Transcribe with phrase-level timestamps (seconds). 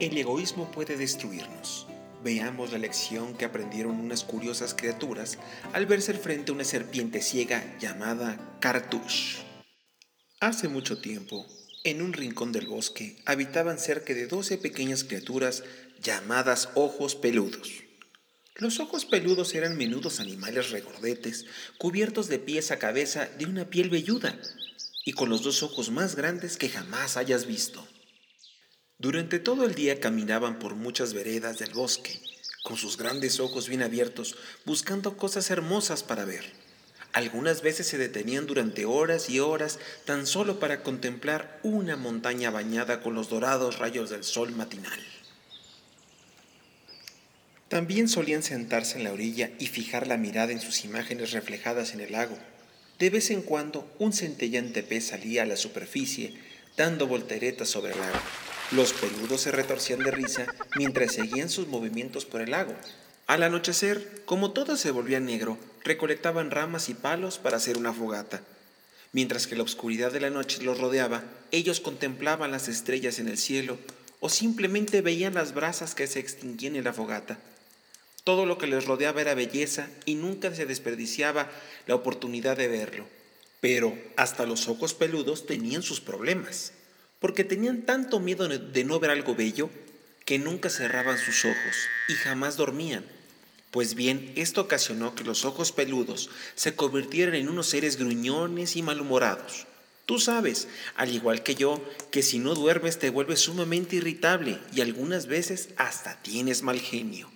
[0.00, 1.86] El egoísmo puede destruirnos.
[2.24, 5.36] Veamos la lección que aprendieron unas curiosas criaturas
[5.74, 9.44] al verse frente a una serpiente ciega llamada Cartouche.
[10.40, 11.46] Hace mucho tiempo,
[11.84, 15.64] en un rincón del bosque, habitaban cerca de doce pequeñas criaturas
[16.02, 17.70] llamadas ojos peludos.
[18.54, 21.44] Los ojos peludos eran menudos animales regordetes,
[21.76, 24.40] cubiertos de pies a cabeza de una piel velluda
[25.04, 27.86] y con los dos ojos más grandes que jamás hayas visto.
[29.00, 32.20] Durante todo el día caminaban por muchas veredas del bosque,
[32.62, 34.36] con sus grandes ojos bien abiertos,
[34.66, 36.44] buscando cosas hermosas para ver.
[37.14, 43.00] Algunas veces se detenían durante horas y horas tan solo para contemplar una montaña bañada
[43.00, 45.00] con los dorados rayos del sol matinal.
[47.68, 52.00] También solían sentarse en la orilla y fijar la mirada en sus imágenes reflejadas en
[52.00, 52.36] el lago.
[52.98, 56.34] De vez en cuando un centellante pez salía a la superficie,
[56.76, 58.18] dando volteretas sobre el lago.
[58.72, 62.72] Los peludos se retorcían de risa mientras seguían sus movimientos por el lago.
[63.26, 68.42] Al anochecer, como todo se volvía negro, recolectaban ramas y palos para hacer una fogata.
[69.10, 73.38] Mientras que la oscuridad de la noche los rodeaba, ellos contemplaban las estrellas en el
[73.38, 73.76] cielo
[74.20, 77.40] o simplemente veían las brasas que se extinguían en la fogata.
[78.22, 81.50] Todo lo que les rodeaba era belleza y nunca se desperdiciaba
[81.88, 83.04] la oportunidad de verlo.
[83.60, 86.72] Pero hasta los ojos peludos tenían sus problemas
[87.20, 89.70] porque tenían tanto miedo de no ver algo bello
[90.24, 91.76] que nunca cerraban sus ojos
[92.08, 93.04] y jamás dormían.
[93.70, 98.82] Pues bien, esto ocasionó que los ojos peludos se convirtieran en unos seres gruñones y
[98.82, 99.66] malhumorados.
[100.06, 104.80] Tú sabes, al igual que yo, que si no duermes te vuelves sumamente irritable y
[104.80, 107.30] algunas veces hasta tienes mal genio.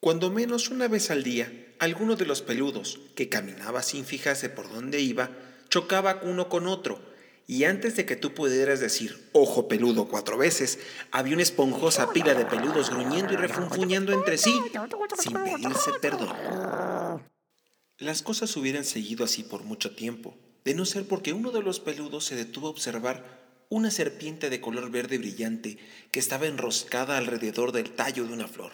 [0.00, 4.72] Cuando menos una vez al día, alguno de los peludos, que caminaba sin fijarse por
[4.72, 5.30] dónde iba,
[5.68, 7.13] chocaba uno con otro,
[7.46, 10.78] y antes de que tú pudieras decir ojo peludo cuatro veces,
[11.10, 14.58] había una esponjosa pila de peludos gruñendo y refunfuñando entre sí,
[15.18, 16.30] sin pedirse perdón.
[17.98, 21.80] Las cosas hubieran seguido así por mucho tiempo, de no ser porque uno de los
[21.80, 25.78] peludos se detuvo a observar una serpiente de color verde brillante
[26.10, 28.72] que estaba enroscada alrededor del tallo de una flor.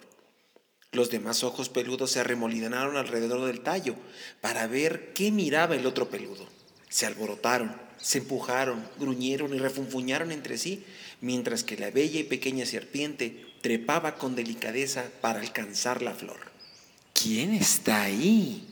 [0.91, 3.95] Los demás ojos peludos se arremolinaron alrededor del tallo
[4.41, 6.47] para ver qué miraba el otro peludo.
[6.91, 10.83] Se alborotaron se empujaron, gruñeron y refunfuñaron entre sí,
[11.21, 16.51] mientras que la bella y pequeña serpiente trepaba con delicadeza para alcanzar la flor.
[17.13, 18.67] ¿Quién está ahí?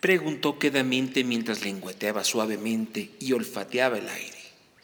[0.00, 4.38] preguntó quedamente mientras lengüeteaba suavemente y olfateaba el aire.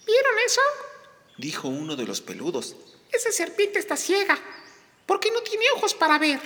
[0.06, 0.60] ¿Vieron eso?
[1.38, 2.76] dijo uno de los peludos.
[3.12, 4.38] Esa serpiente está ciega.
[5.06, 6.40] ¿Por qué no tiene ojos para ver?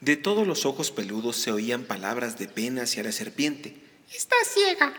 [0.00, 3.76] De todos los ojos peludos se oían palabras de pena hacia la serpiente.
[4.12, 4.92] Está ciega.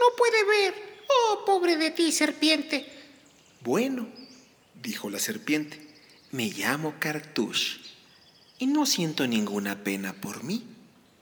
[0.00, 0.74] No puede ver.
[1.08, 2.86] Oh, pobre de ti, serpiente.
[3.60, 4.08] Bueno,
[4.82, 5.78] dijo la serpiente,
[6.30, 7.78] me llamo Cartouche
[8.58, 10.64] y no siento ninguna pena por mí.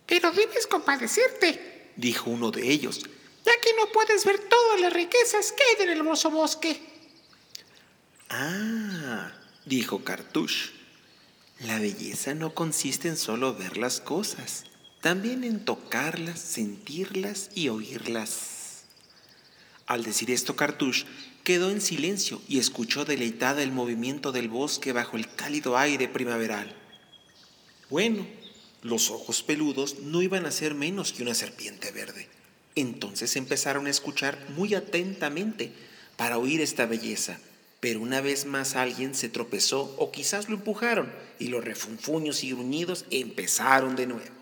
[0.07, 3.01] Pero debes compadecerte, dijo uno de ellos,
[3.45, 6.81] ya que no puedes ver todas las riquezas que hay en el hermoso bosque.
[8.31, 9.33] Ah,
[9.65, 10.71] dijo Cartouche,
[11.61, 14.65] la belleza no consiste en solo ver las cosas,
[15.01, 18.58] también en tocarlas, sentirlas y oírlas.
[19.89, 21.07] Al decir esto, Cartouche
[21.45, 26.77] quedó en silencio y escuchó deleitada el movimiento del bosque bajo el cálido aire primaveral.
[27.89, 28.27] Bueno,
[28.83, 32.29] los ojos peludos no iban a ser menos que una serpiente verde.
[32.75, 35.73] Entonces empezaron a escuchar muy atentamente
[36.19, 37.41] para oír esta belleza,
[37.81, 42.51] pero una vez más alguien se tropezó o quizás lo empujaron y los refunfuños y
[42.51, 44.38] gruñidos empezaron de nuevo.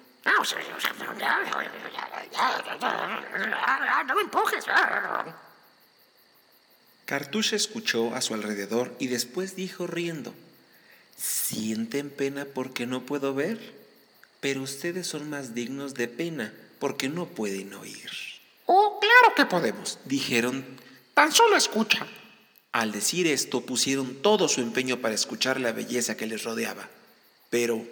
[4.07, 4.65] No me empujes.
[7.05, 10.35] Cartucho escuchó a su alrededor y después dijo riendo,
[11.17, 13.75] ¿sienten pena porque no puedo ver?
[14.41, 18.11] Pero ustedes son más dignos de pena porque no pueden oír.
[18.67, 20.65] Oh, claro que podemos, dijeron.
[21.15, 22.07] Tan solo escucha.
[22.73, 26.91] Al decir esto pusieron todo su empeño para escuchar la belleza que les rodeaba.
[27.49, 27.87] Pero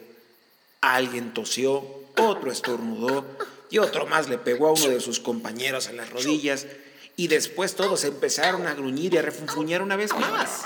[0.92, 1.82] alguien tosió,
[2.18, 3.24] otro estornudó
[3.70, 6.66] y otro más le pegó a uno de sus compañeros en las rodillas
[7.16, 10.64] y después todos empezaron a gruñir y a refunfuñar una vez más.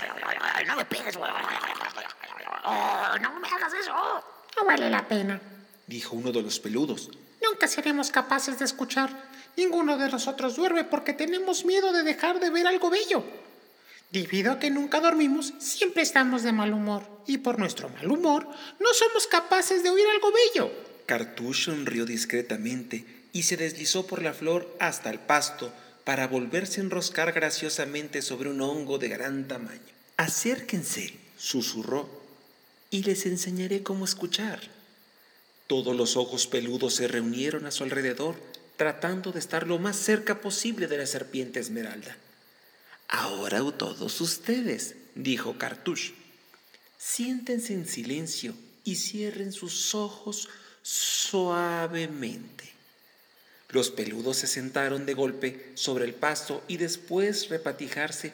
[0.66, 1.16] No me pegues.
[1.16, 1.20] No
[3.40, 3.92] me hagas eso.
[4.56, 5.40] No vale la pena,
[5.86, 7.10] dijo uno de los peludos.
[7.42, 9.10] Nunca seremos capaces de escuchar.
[9.56, 13.22] Ninguno de nosotros duerme porque tenemos miedo de dejar de ver algo bello.
[14.10, 17.02] Debido a que nunca dormimos, siempre estamos de mal humor.
[17.26, 18.49] Y por nuestro mal humor,
[18.81, 20.72] no somos capaces de oír algo bello.
[21.05, 25.72] Cartucho sonrió discretamente y se deslizó por la flor hasta el pasto
[26.05, 29.81] para volverse a enroscar graciosamente sobre un hongo de gran tamaño.
[30.16, 32.08] Acérquense, susurró,
[32.90, 34.61] y les enseñaré cómo escuchar.
[35.66, 38.37] Todos los ojos peludos se reunieron a su alrededor,
[38.78, 42.16] tratando de estar lo más cerca posible de la serpiente esmeralda.
[43.08, 46.14] Ahora todos ustedes, dijo Cartouche,
[46.99, 50.49] siéntense en silencio y cierren sus ojos
[50.82, 52.70] suavemente.
[53.70, 58.32] Los peludos se sentaron de golpe sobre el pasto y después repatijarse,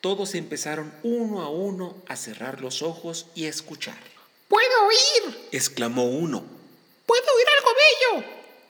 [0.00, 3.98] todos empezaron uno a uno a cerrar los ojos y a escuchar.
[4.48, 5.48] ¡Puedo oír!
[5.52, 6.44] exclamó uno.
[7.06, 7.59] ¡Puedo oír!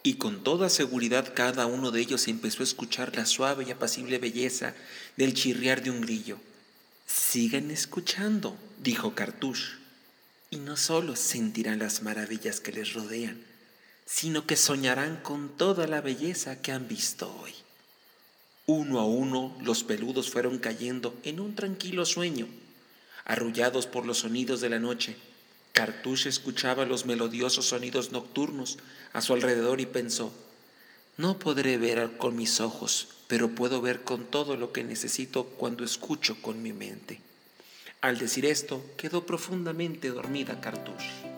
[0.03, 4.19] Y con toda seguridad cada uno de ellos empezó a escuchar la suave y apacible
[4.19, 4.75] belleza
[5.17, 6.39] del chirriar de un grillo.
[7.07, 9.73] Sigan escuchando, dijo Cartouche,
[10.49, 13.41] y no solo sentirán las maravillas que les rodean,
[14.07, 17.53] sino que soñarán con toda la belleza que han visto hoy.
[18.67, 22.49] Uno a uno los peludos fueron cayendo en un tranquilo sueño,
[23.25, 25.17] arrullados por los sonidos de la noche.
[25.81, 28.77] Cartouche escuchaba los melodiosos sonidos nocturnos
[29.15, 30.31] a su alrededor y pensó,
[31.17, 35.83] no podré ver con mis ojos, pero puedo ver con todo lo que necesito cuando
[35.83, 37.23] escucho con mi mente.
[38.03, 41.30] Al decir esto, quedó profundamente dormida Cartouche.